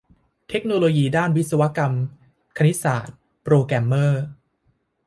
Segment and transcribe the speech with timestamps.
[0.49, 1.93] เทคโนโลยีด้านวิศวกรรม
[2.57, 4.23] คณิตศาสตร์ โปรแกรมเมอร์